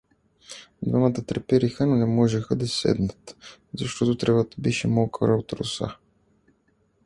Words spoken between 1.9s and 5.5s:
не можеха да седнат, защото тревата беше мокра